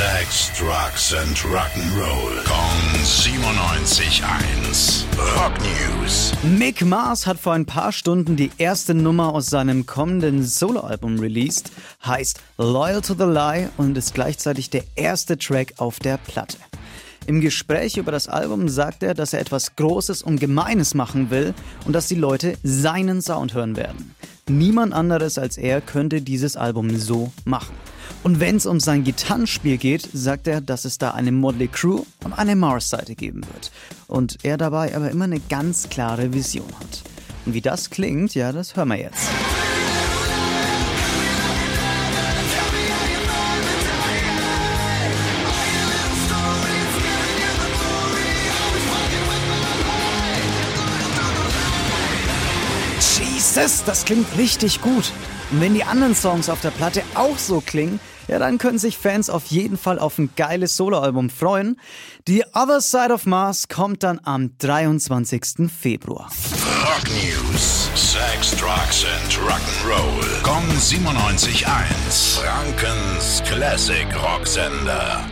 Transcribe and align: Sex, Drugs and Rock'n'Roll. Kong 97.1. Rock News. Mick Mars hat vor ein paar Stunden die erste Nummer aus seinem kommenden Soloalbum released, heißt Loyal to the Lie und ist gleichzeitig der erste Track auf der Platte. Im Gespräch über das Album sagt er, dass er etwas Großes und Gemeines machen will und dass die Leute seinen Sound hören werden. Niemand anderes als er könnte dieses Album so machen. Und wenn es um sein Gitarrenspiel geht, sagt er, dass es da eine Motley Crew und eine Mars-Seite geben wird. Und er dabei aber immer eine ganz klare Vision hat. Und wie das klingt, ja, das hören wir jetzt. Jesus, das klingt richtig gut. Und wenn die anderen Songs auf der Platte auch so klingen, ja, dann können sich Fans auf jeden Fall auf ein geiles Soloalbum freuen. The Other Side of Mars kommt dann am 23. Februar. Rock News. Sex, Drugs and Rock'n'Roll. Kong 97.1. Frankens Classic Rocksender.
Sex, 0.00 0.48
Drugs 0.58 1.12
and 1.12 1.36
Rock'n'Roll. 1.44 2.40
Kong 2.46 2.80
97.1. 3.04 5.04
Rock 5.36 5.52
News. 5.60 6.32
Mick 6.42 6.82
Mars 6.82 7.26
hat 7.26 7.38
vor 7.38 7.52
ein 7.52 7.66
paar 7.66 7.92
Stunden 7.92 8.34
die 8.34 8.50
erste 8.56 8.94
Nummer 8.94 9.34
aus 9.34 9.48
seinem 9.48 9.84
kommenden 9.84 10.42
Soloalbum 10.42 11.18
released, 11.18 11.70
heißt 12.02 12.40
Loyal 12.56 13.02
to 13.02 13.12
the 13.12 13.24
Lie 13.24 13.68
und 13.76 13.98
ist 13.98 14.14
gleichzeitig 14.14 14.70
der 14.70 14.84
erste 14.94 15.36
Track 15.36 15.74
auf 15.76 15.98
der 15.98 16.16
Platte. 16.16 16.56
Im 17.26 17.42
Gespräch 17.42 17.98
über 17.98 18.10
das 18.10 18.26
Album 18.26 18.70
sagt 18.70 19.02
er, 19.02 19.12
dass 19.12 19.34
er 19.34 19.40
etwas 19.40 19.76
Großes 19.76 20.22
und 20.22 20.40
Gemeines 20.40 20.94
machen 20.94 21.28
will 21.28 21.52
und 21.84 21.92
dass 21.92 22.08
die 22.08 22.14
Leute 22.14 22.56
seinen 22.62 23.20
Sound 23.20 23.52
hören 23.52 23.76
werden. 23.76 24.14
Niemand 24.48 24.94
anderes 24.94 25.36
als 25.36 25.58
er 25.58 25.82
könnte 25.82 26.22
dieses 26.22 26.56
Album 26.56 26.96
so 26.96 27.30
machen. 27.44 27.74
Und 28.22 28.38
wenn 28.38 28.56
es 28.56 28.66
um 28.66 28.80
sein 28.80 29.02
Gitarrenspiel 29.02 29.78
geht, 29.78 30.06
sagt 30.12 30.46
er, 30.46 30.60
dass 30.60 30.84
es 30.84 30.98
da 30.98 31.12
eine 31.12 31.32
Motley 31.32 31.68
Crew 31.68 32.04
und 32.22 32.34
eine 32.34 32.54
Mars-Seite 32.54 33.14
geben 33.14 33.42
wird. 33.52 33.72
Und 34.08 34.38
er 34.42 34.58
dabei 34.58 34.94
aber 34.94 35.10
immer 35.10 35.24
eine 35.24 35.40
ganz 35.40 35.88
klare 35.88 36.34
Vision 36.34 36.68
hat. 36.78 37.02
Und 37.46 37.54
wie 37.54 37.62
das 37.62 37.88
klingt, 37.88 38.34
ja, 38.34 38.52
das 38.52 38.76
hören 38.76 38.88
wir 38.88 38.98
jetzt. 38.98 39.26
Jesus, 53.18 53.82
das 53.84 54.04
klingt 54.04 54.26
richtig 54.36 54.82
gut. 54.82 55.10
Und 55.50 55.60
wenn 55.60 55.74
die 55.74 55.84
anderen 55.84 56.14
Songs 56.14 56.48
auf 56.48 56.60
der 56.60 56.70
Platte 56.70 57.02
auch 57.14 57.38
so 57.38 57.60
klingen, 57.60 57.98
ja, 58.28 58.38
dann 58.38 58.58
können 58.58 58.78
sich 58.78 58.96
Fans 58.96 59.28
auf 59.28 59.46
jeden 59.46 59.76
Fall 59.76 59.98
auf 59.98 60.18
ein 60.18 60.30
geiles 60.36 60.76
Soloalbum 60.76 61.30
freuen. 61.30 61.80
The 62.28 62.44
Other 62.54 62.80
Side 62.80 63.12
of 63.12 63.26
Mars 63.26 63.66
kommt 63.66 64.04
dann 64.04 64.20
am 64.22 64.56
23. 64.58 65.68
Februar. 65.68 66.30
Rock 66.84 67.08
News. 67.10 67.90
Sex, 67.96 68.52
Drugs 68.52 69.04
and 69.04 69.32
Rock'n'Roll. 69.38 70.42
Kong 70.44 70.64
97.1. 70.78 72.40
Frankens 72.40 73.42
Classic 73.44 74.06
Rocksender. 74.22 75.29